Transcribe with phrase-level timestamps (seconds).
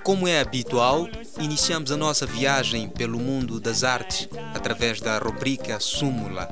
[0.04, 6.48] Como é habitual, iniciamos a nossa viagem pelo mundo das artes através da rubrica Súmula.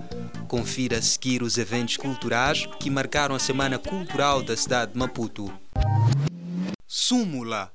[0.48, 5.65] Confira a seguir os eventos culturais que marcaram a Semana Cultural da cidade de Maputo.
[6.86, 7.72] Súmula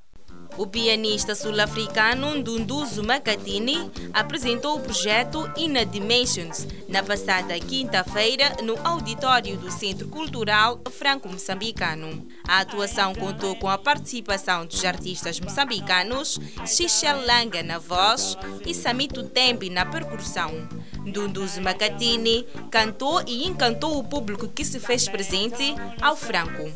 [0.58, 9.56] o pianista sul-africano Ndunduzo Makatini apresentou o projeto Inna Dimensions na passada quinta-feira no auditório
[9.56, 12.26] do Centro Cultural Franco-Moçambicano.
[12.46, 19.22] A atuação contou com a participação dos artistas moçambicanos Xichel Langa na voz e Samito
[19.22, 20.68] Tembi na percussão.
[20.98, 26.70] Ndunduzo Makatini cantou e encantou o público que se fez presente ao Franco.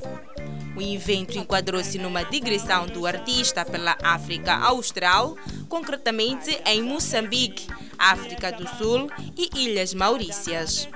[0.76, 5.34] O evento enquadrou-se numa digressão do artista pela África Austral,
[5.68, 7.66] concretamente em Moçambique,
[7.98, 10.86] África do Sul e Ilhas Maurícias.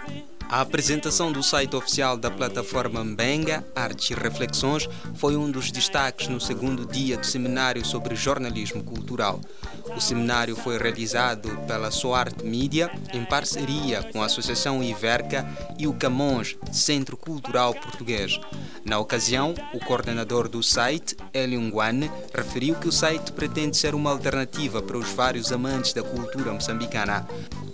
[0.50, 6.26] A apresentação do site oficial da plataforma Mbenga, Artes e Reflexões, foi um dos destaques
[6.26, 9.40] no segundo dia do seminário sobre jornalismo cultural.
[9.96, 15.46] O seminário foi realizado pela Soarte Mídia em parceria com a Associação Iverca
[15.78, 18.40] e o Camões, Centro Cultural Português.
[18.84, 24.10] Na ocasião, o coordenador do site, Hélio Nguane, referiu que o site pretende ser uma
[24.10, 27.24] alternativa para os vários amantes da cultura moçambicana.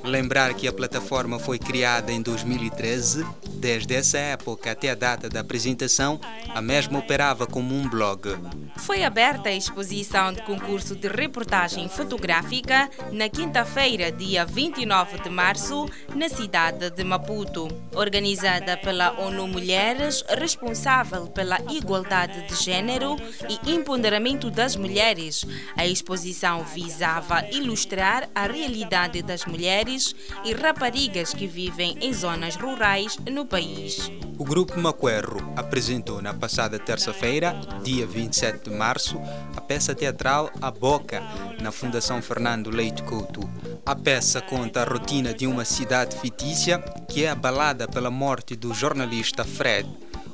[0.05, 3.27] Lembrar que a plataforma foi criada em 2013.
[3.49, 6.21] Desde essa época até a data da apresentação,
[6.55, 8.37] a mesma operava como um blog.
[8.77, 15.89] Foi aberta a exposição de concurso de reportagem fotográfica na quinta-feira, dia 29 de março,
[16.15, 17.69] na cidade de Maputo.
[17.95, 23.17] Organizada pela ONU Mulheres, responsável pela igualdade de gênero
[23.49, 25.45] e empoderamento das mulheres,
[25.77, 29.96] a exposição visava ilustrar a realidade das mulheres
[30.45, 34.11] e raparigas que vivem em zonas rurais no país.
[34.39, 39.19] O Grupo Maquerro apresentou na passada terça-feira, dia 27 de março,
[39.57, 41.23] a peça teatral A Boca,
[41.61, 43.41] na Fundação Fernando Leite Couto.
[43.85, 46.79] A peça conta a rotina de uma cidade fictícia
[47.09, 49.89] que é abalada pela morte do jornalista Fred.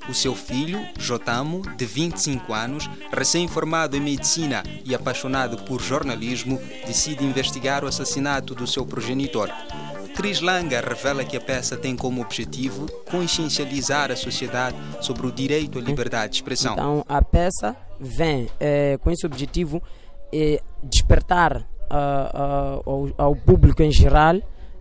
[0.08, 7.24] O seu filho, Jotamo, de 25 anos, recém-formado em medicina e apaixonado por jornalismo, decide
[7.24, 9.48] investigar o assassinato do seu progenitor.
[10.14, 15.78] Cris Langa revela que a peça tem como objetivo consciencializar a sociedade sobre o direito
[15.78, 16.74] à liberdade de expressão.
[16.74, 19.82] Então, a peça vem é, com esse objetivo
[20.32, 24.36] é, despertar uh, uh, ao, ao, público em geral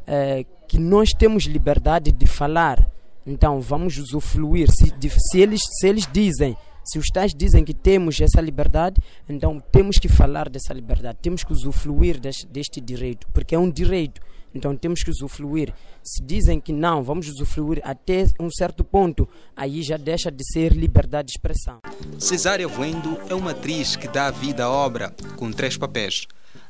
[0.06, 2.91] é, que nós temos liberdade de falar
[3.26, 4.70] então vamos usufruir.
[4.72, 4.94] Se,
[5.30, 9.00] se, eles, se eles dizem, se os tais dizem que temos essa liberdade,
[9.30, 13.70] então temos que falar dessa liberdade, temos que usufruir deste, deste direito, porque é um
[13.70, 14.22] direito.
[14.54, 15.74] Então temos que usufruir.
[16.04, 20.74] Se dizem que não, vamos usufruir até um certo ponto, aí já deixa de ser
[20.74, 21.80] liberdade de expressão.
[22.20, 26.28] Cesária Voendo é uma atriz que dá vida à obra com três papéis.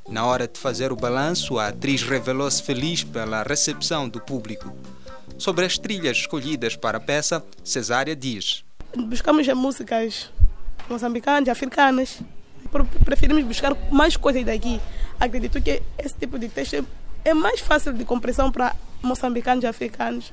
[0.07, 4.75] Na hora de fazer o balanço, a atriz revelou-se feliz pela recepção do público.
[5.37, 8.63] Sobre as trilhas escolhidas para a peça, Cesária diz:
[8.95, 10.29] Buscamos músicas
[10.89, 12.19] moçambicanas, africanas.
[13.03, 14.79] Preferimos buscar mais coisas daqui.
[15.19, 16.85] Acredito que esse tipo de texto
[17.23, 20.31] é mais fácil de compreensão para moçambicanos e africanos.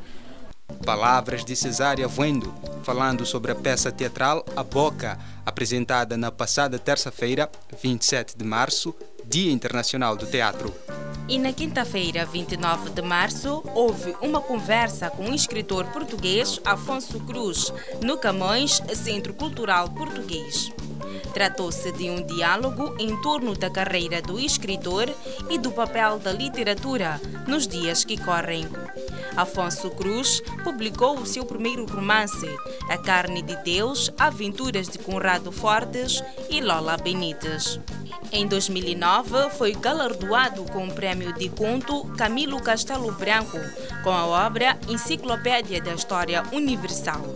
[0.85, 7.50] Palavras de Cesária Voendo, falando sobre a peça teatral A Boca, apresentada na passada terça-feira,
[7.83, 8.95] 27 de março,
[9.29, 10.75] Dia Internacional do Teatro.
[11.29, 17.71] E na quinta-feira, 29 de março, houve uma conversa com o escritor português Afonso Cruz,
[18.03, 20.73] no Camões Centro Cultural Português.
[21.35, 25.15] Tratou-se de um diálogo em torno da carreira do escritor
[25.51, 28.67] e do papel da literatura nos dias que correm.
[29.37, 32.49] Afonso Cruz publicou o seu primeiro romance,
[32.89, 37.79] A Carne de Deus, Aventuras de Conrado Fortes e Lola Benítez.
[38.31, 43.59] Em 2009, foi galardoado com o prêmio de conto Camilo Castelo Branco,
[44.05, 47.35] com a obra Enciclopédia da História Universal.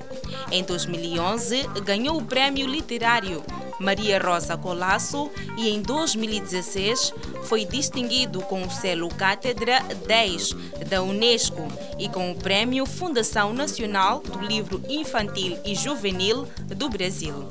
[0.50, 3.42] Em 2011, ganhou o prêmio literário
[3.80, 7.12] Maria Rosa Colasso e em 2016
[7.44, 10.52] foi distinguido com o selo Cátedra 10
[10.88, 11.66] da Unesco
[11.98, 17.48] e com o prêmio Fundação Nacional do Livro Infantil e Juvenil do Brasil.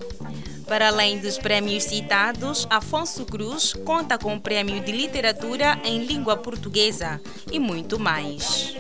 [0.71, 6.37] Para além dos prêmios citados, Afonso Cruz conta com o prêmio de literatura em língua
[6.37, 7.19] portuguesa
[7.51, 8.73] e muito mais.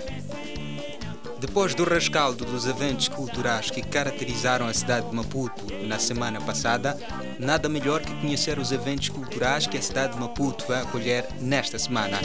[1.37, 6.97] Depois do rescaldo dos eventos culturais que caracterizaram a cidade de Maputo na semana passada,
[7.37, 11.77] nada melhor que conhecer os eventos culturais que a cidade de Maputo vai acolher nesta
[11.77, 12.17] semana.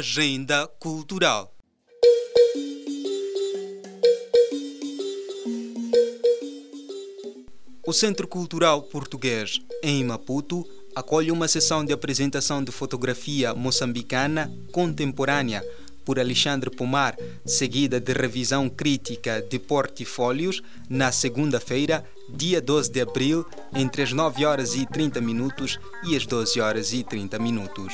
[0.00, 1.54] Agenda Cultural.
[7.86, 10.66] O Centro Cultural Português, em Maputo,
[10.96, 15.62] acolhe uma sessão de apresentação de fotografia moçambicana contemporânea
[16.02, 17.14] por Alexandre Pomar,
[17.44, 23.44] seguida de revisão crítica de portfólios na segunda-feira, dia 12 de abril,
[23.74, 27.92] entre as 9 horas e 30 minutos e as 12 horas e 30 minutos.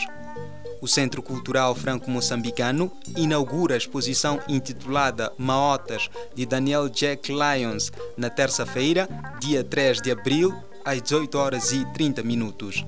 [0.81, 9.09] O Centro Cultural Franco-Moçambicano inaugura a exposição intitulada Maotas de Daniel Jack Lyons na terça-feira,
[9.41, 12.85] dia 3 de abril, às 18 horas e 30 minutos.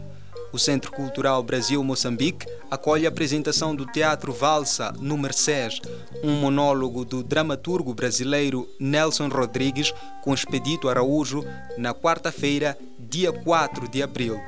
[0.52, 5.80] O Centro Cultural Brasil-Moçambique acolhe a apresentação do Teatro Valsa no Mercés,
[6.22, 9.92] um monólogo do dramaturgo brasileiro Nelson Rodrigues
[10.22, 11.44] com Expedito Araújo,
[11.76, 14.40] na quarta-feira, dia 4 de abril.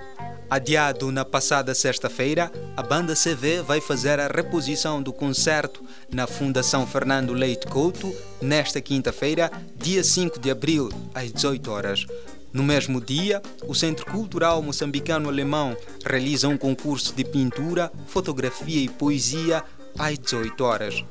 [0.51, 5.81] Adiado na passada sexta-feira, a banda CV vai fazer a reposição do concerto
[6.13, 8.13] na Fundação Fernando Leite Couto
[8.43, 12.05] nesta quinta-feira, dia 5 de abril, às 18 horas.
[12.53, 19.63] No mesmo dia, o Centro Cultural Moçambicano-Alemão realiza um concurso de pintura, fotografia e poesia
[19.99, 21.05] às 18 horas.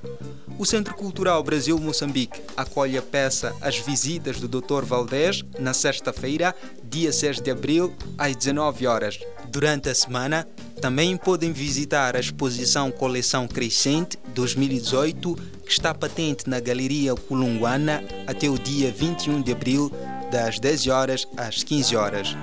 [0.57, 4.83] O Centro Cultural Brasil-Moçambique acolhe a peça As Visitas do Dr.
[4.83, 6.53] Valdez na sexta-feira,
[6.83, 9.19] dia 6 de abril, às 19 horas.
[9.49, 10.45] Durante a semana,
[10.81, 15.35] também podem visitar a exposição Coleção Crescente 2018,
[15.65, 19.91] que está patente na Galeria Culunguana até o dia 21 de abril,
[20.29, 22.35] das 10 horas às 15 horas.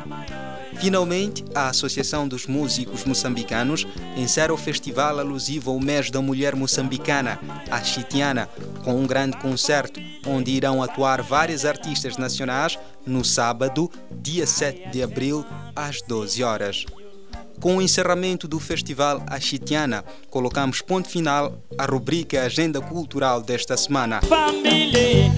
[0.79, 3.87] Finalmente, a Associação dos Músicos Moçambicanos
[4.17, 7.41] encerra o festival alusivo ao mês da mulher moçambicana,
[7.71, 8.49] a Chitiana,
[8.85, 15.03] com um grande concerto, onde irão atuar vários artistas nacionais no sábado, dia 7 de
[15.03, 15.45] abril,
[15.75, 16.87] às 12 horas.
[17.61, 24.21] Com o encerramento do Festival Achitiana, colocamos ponto final à rubrica Agenda Cultural desta semana.
[24.23, 25.33] Família,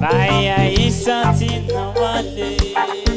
[0.00, 3.09] vai aí santina Bangwana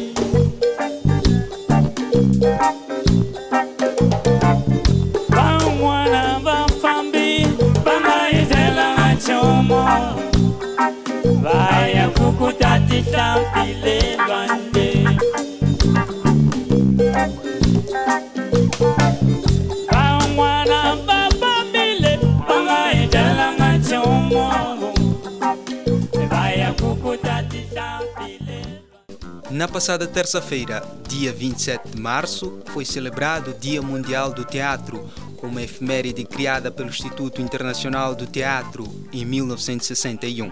[29.53, 35.07] Na passada terça-feira, dia 27 de março, foi celebrado o Dia Mundial do Teatro,
[35.43, 38.83] uma efeméride criada pelo Instituto Internacional do Teatro
[39.13, 40.51] em 1961.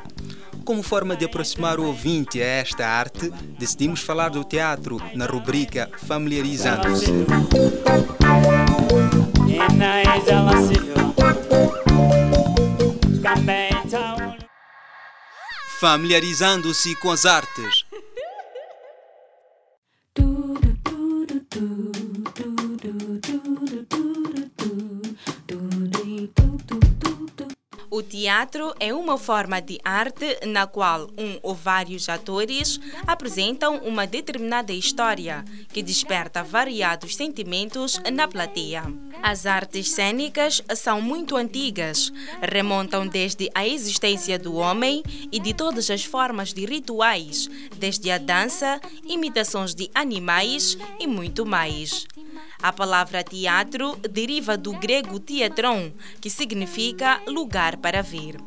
[0.63, 5.89] Como forma de aproximar o ouvinte a esta arte, decidimos falar do teatro na rubrica
[6.05, 7.08] Familiarizando-se.
[15.79, 17.84] Familiarizando-se com as artes.
[28.01, 34.74] Teatro é uma forma de arte na qual um ou vários atores apresentam uma determinada
[34.74, 38.84] história que desperta variados sentimentos na plateia.
[39.22, 45.89] As artes cênicas são muito antigas, remontam desde a existência do homem e de todas
[45.89, 52.05] as formas de rituais, desde a dança, imitações de animais e muito mais.
[52.62, 58.38] A palavra teatro deriva do grego teatron, que significa lugar para ver.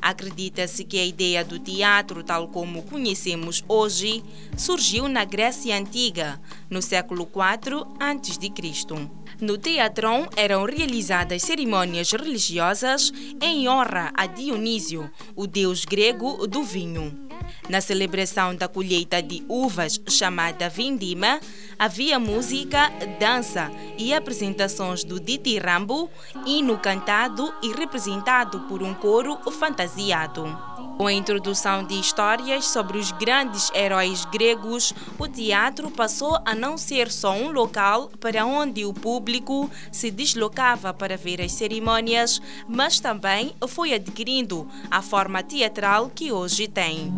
[0.00, 4.22] Acredita-se que a ideia do teatro, tal como conhecemos hoje,
[4.56, 9.08] surgiu na Grécia Antiga, no século IV a.C.
[9.40, 17.21] No teatron eram realizadas cerimônias religiosas em honra a Dionísio, o deus grego do vinho.
[17.68, 21.40] Na celebração da colheita de uvas, chamada vindima,
[21.78, 26.10] havia música, dança e apresentações do ditirambo,
[26.46, 30.71] hino cantado e representado por um coro fantasiado.
[30.96, 36.78] Com a introdução de histórias sobre os grandes heróis gregos, o teatro passou a não
[36.78, 43.00] ser só um local para onde o público se deslocava para ver as cerimônias, mas
[43.00, 47.12] também foi adquirindo a forma teatral que hoje tem.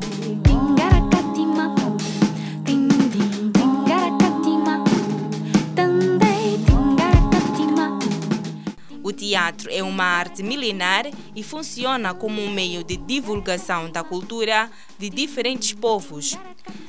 [9.25, 15.09] Teatro é uma arte milenar e funciona como um meio de divulgação da cultura de
[15.09, 16.39] diferentes povos.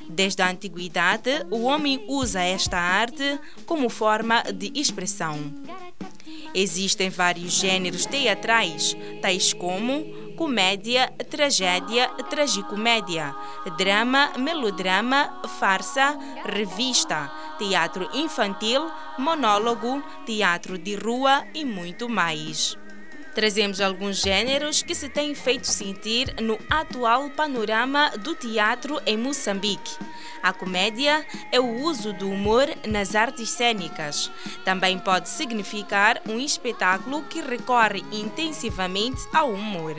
[0.09, 5.39] Desde a antiguidade, o homem usa esta arte como forma de expressão.
[6.53, 13.33] Existem vários gêneros teatrais, tais como comédia, tragédia, tragicomédia,
[13.77, 22.77] drama, melodrama, farsa, revista, teatro infantil, monólogo, teatro de rua e muito mais.
[23.35, 29.97] Trazemos alguns gêneros que se têm feito sentir no atual panorama do teatro em Moçambique.
[30.41, 34.31] A comédia é o uso do humor nas artes cênicas.
[34.63, 39.95] Também pode significar um espetáculo que recorre intensivamente ao humor.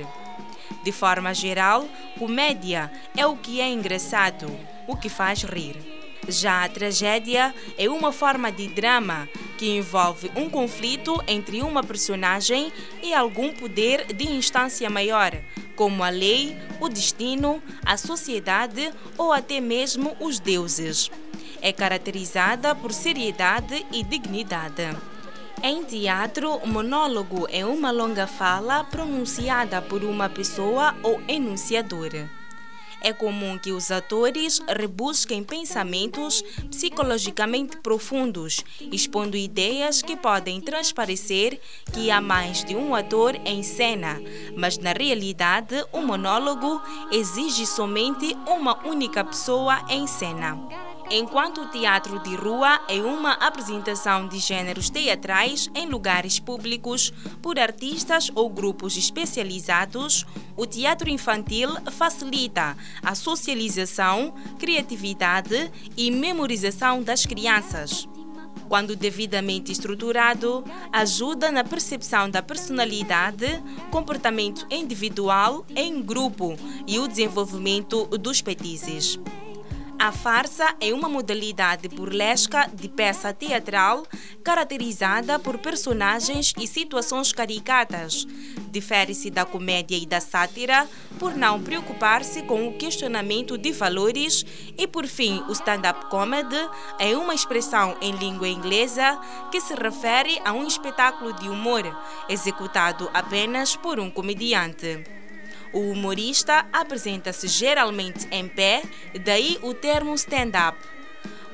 [0.82, 1.86] De forma geral,
[2.18, 4.46] comédia é o que é engraçado,
[4.86, 5.95] o que faz rir.
[6.28, 12.72] Já a tragédia é uma forma de drama que envolve um conflito entre uma personagem
[13.02, 15.32] e algum poder de instância maior,
[15.76, 21.10] como a lei, o destino, a sociedade ou até mesmo os deuses.
[21.62, 24.96] É caracterizada por seriedade e dignidade.
[25.62, 32.10] Em teatro, monólogo é uma longa fala pronunciada por uma pessoa ou enunciador.
[33.00, 41.60] É comum que os atores rebusquem pensamentos psicologicamente profundos, expondo ideias que podem transparecer
[41.92, 44.20] que há mais de um ator em cena,
[44.56, 46.80] mas na realidade o monólogo
[47.12, 50.95] exige somente uma única pessoa em cena.
[51.10, 57.60] Enquanto o teatro de rua é uma apresentação de gêneros teatrais em lugares públicos por
[57.60, 68.08] artistas ou grupos especializados, o teatro infantil facilita a socialização, criatividade e memorização das crianças
[68.68, 78.06] quando devidamente estruturado, ajuda na percepção da personalidade, comportamento individual em grupo e o desenvolvimento
[78.06, 79.20] dos petizes.
[79.98, 84.06] A farsa é uma modalidade burlesca de peça teatral
[84.44, 88.26] caracterizada por personagens e situações caricatas.
[88.70, 90.86] Difere-se da comédia e da sátira
[91.18, 94.44] por não preocupar-se com o questionamento de valores
[94.76, 96.56] e, por fim, o stand-up comedy
[96.98, 99.18] é uma expressão em língua inglesa
[99.50, 101.84] que se refere a um espetáculo de humor
[102.28, 105.25] executado apenas por um comediante.
[105.72, 108.82] O humorista apresenta-se geralmente em pé,
[109.24, 110.78] daí o termo stand-up.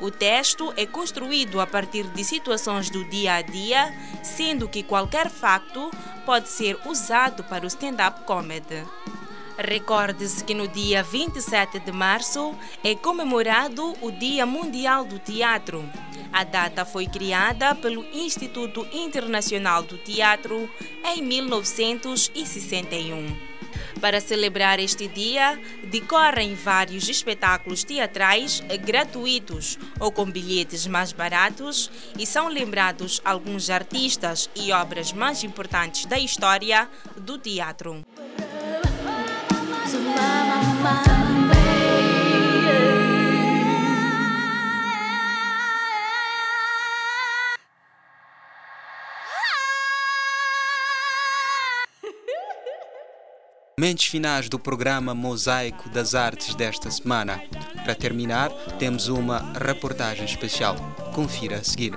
[0.01, 5.31] O texto é construído a partir de situações do dia a dia, sendo que qualquer
[5.31, 5.91] facto
[6.27, 8.85] pode ser usado para o stand-up comedy.
[9.57, 15.85] Recorde-se que no dia 27 de março é comemorado o Dia Mundial do Teatro.
[16.33, 20.69] A data foi criada pelo Instituto Internacional do Teatro
[21.05, 23.52] em 1961.
[24.03, 32.27] Para celebrar este dia, decorrem vários espetáculos teatrais gratuitos ou com bilhetes mais baratos e
[32.27, 38.03] são lembrados alguns artistas e obras mais importantes da história do teatro.
[53.83, 57.43] Mentes finais do programa Mosaico das Artes desta semana.
[57.83, 58.49] Para terminar,
[58.79, 60.77] temos uma reportagem especial.
[61.13, 61.93] Confira a seguir.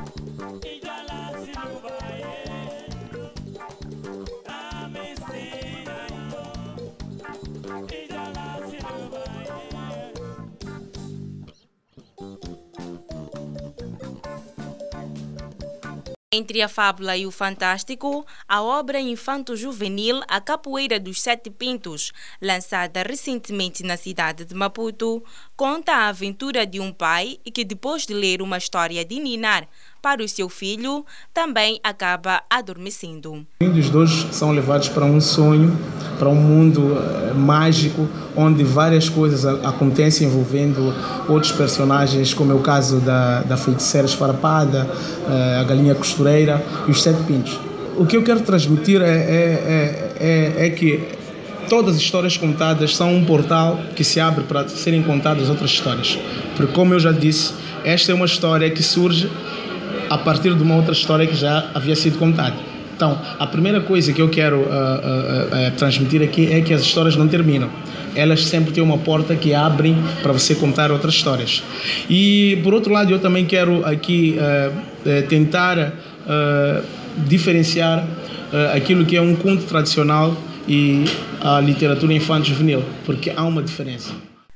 [16.38, 22.12] Entre a fábula e o fantástico, a obra infanto-juvenil A Capoeira dos Sete Pintos,
[22.42, 25.24] lançada recentemente na cidade de Maputo,
[25.56, 29.66] conta a aventura de um pai que, depois de ler uma história de Ninar
[30.06, 33.44] para o seu filho, também acaba adormecendo.
[33.60, 35.76] Os dois são levados para um sonho,
[36.20, 40.94] para um mundo uh, mágico, onde várias coisas acontecem envolvendo
[41.28, 46.92] outros personagens, como é o caso da, da feiticeira esfarpada, uh, a galinha costureira e
[46.92, 47.60] os sete pintos.
[47.98, 51.04] O que eu quero transmitir é, é, é, é que
[51.68, 56.20] todas as histórias contadas são um portal que se abre para serem contadas outras histórias.
[56.56, 59.32] Porque, como eu já disse, esta é uma história que surge
[60.10, 62.56] a partir de uma outra história que já havia sido contada.
[62.96, 66.82] Então, a primeira coisa que eu quero uh, uh, uh, transmitir aqui é que as
[66.82, 67.70] histórias não terminam.
[68.16, 71.62] Elas sempre têm uma porta que abrem para você contar outras histórias.
[72.10, 74.38] E, por outro lado, eu também quero aqui
[75.28, 75.92] tentar
[77.28, 78.08] diferenciar
[78.74, 80.34] aquilo que é um conto tradicional
[80.66, 81.04] e
[81.42, 84.14] a literatura infanto-juvenil, porque há uma diferença.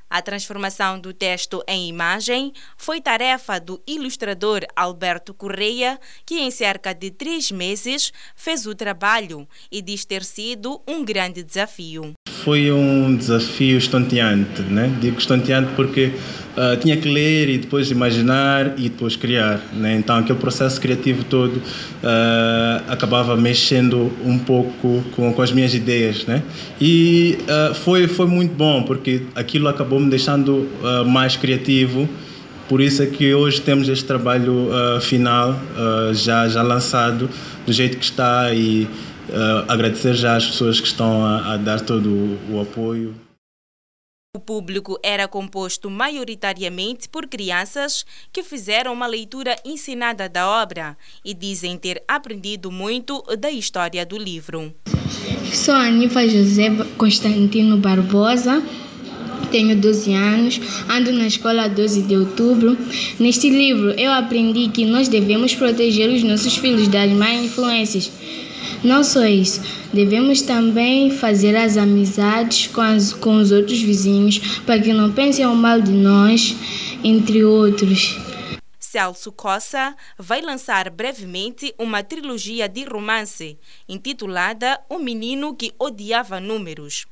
[0.09, 6.93] A transformação do texto em imagem foi tarefa do ilustrador Alberto Correia, que em cerca
[6.93, 12.13] de três meses fez o trabalho e diz ter sido um grande desafio.
[12.43, 14.87] Foi um desafio estonteante, né?
[14.99, 16.11] Digo estonteante porque
[16.57, 19.95] uh, tinha que ler e depois imaginar e depois criar, né?
[19.95, 21.61] Então aquele processo criativo todo uh,
[22.87, 26.41] acabava mexendo um pouco com, com as minhas ideias, né?
[26.79, 30.67] E uh, foi foi muito bom porque aquilo acabou me deixando
[31.07, 32.07] mais criativo.
[32.67, 34.69] Por isso é que hoje temos este trabalho
[35.01, 35.59] final
[36.13, 37.29] já já lançado
[37.65, 38.87] do jeito que está e
[39.67, 43.28] agradecer já às pessoas que estão a, a dar todo o, o apoio.
[44.49, 48.03] Público era composto maioritariamente por crianças
[48.33, 54.17] que fizeram uma leitura ensinada da obra e dizem ter aprendido muito da história do
[54.17, 54.73] livro.
[55.53, 58.59] Sou Aniva José Constantino Barbosa,
[59.51, 62.75] tenho 12 anos, ando na escola 12 de outubro.
[63.19, 68.11] Neste livro eu aprendi que nós devemos proteger os nossos filhos das más influências
[68.83, 69.61] não só isso,
[69.93, 75.45] devemos também fazer as amizades com, as, com os outros vizinhos para que não pensem
[75.45, 76.55] o mal de nós,
[77.03, 78.17] entre outros.
[78.79, 87.05] Celso Cossa vai lançar brevemente uma trilogia de romance intitulada O Menino que Odiava Números.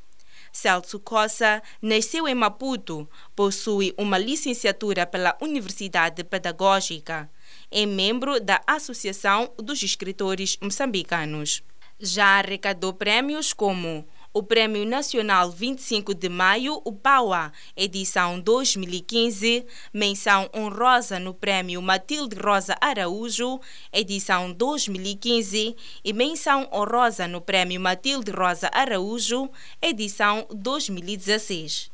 [0.51, 7.29] Celso Cossa nasceu em Maputo, possui uma licenciatura pela Universidade Pedagógica
[7.71, 11.63] é membro da Associação dos Escritores Moçambicanos.
[11.99, 20.47] Já arrecadou prêmios como o Prêmio Nacional 25 de Maio, o PAUA, edição 2015, menção
[20.55, 23.59] honrosa no Prêmio Matilde Rosa Araújo,
[23.91, 25.75] edição 2015,
[26.05, 29.49] e menção honrosa no Prêmio Matilde Rosa Araújo,
[29.81, 31.89] edição 2016.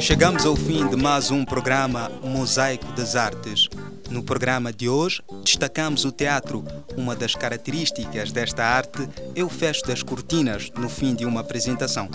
[0.00, 3.68] Chegamos ao fim de mais um programa Mosaico das Artes.
[4.10, 6.62] No programa de hoje, destacamos o teatro.
[6.94, 12.10] Uma das características desta arte é o fecho das cortinas no fim de uma apresentação.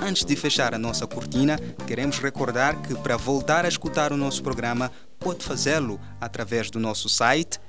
[0.00, 4.42] Antes de fechar a nossa cortina, queremos recordar que para voltar a escutar o nosso
[4.42, 7.60] programa, pode fazê-lo através do nosso site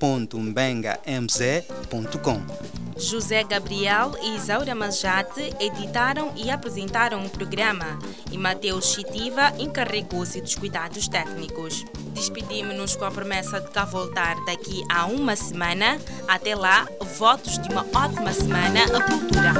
[0.00, 2.40] www.mbengamz.com.
[2.96, 7.98] José Gabriel e Isaura Manjate editaram e apresentaram o programa
[8.30, 11.84] e Mateus Chitiva encarregou-se dos cuidados técnicos.
[12.12, 15.98] Despedimos-nos com a promessa de cá voltar daqui a uma semana.
[16.26, 19.52] Até lá, votos de uma ótima semana a cultura.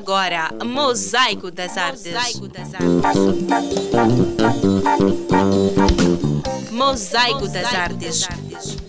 [0.00, 2.14] Agora Mosaico das Artes.
[6.70, 8.26] Mosaico das Artes.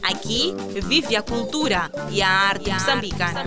[0.01, 3.43] Aqui vive a cultura e a arte moçambicana.